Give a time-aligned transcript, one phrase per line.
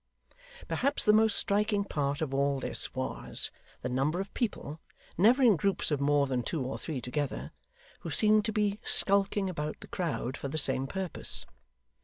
[0.67, 3.51] Perhaps the most striking part of all this was,
[3.83, 4.79] the number of people
[5.15, 7.51] never in groups of more than two or three together
[7.99, 11.45] who seemed to be skulking about the crowd for the same purpose.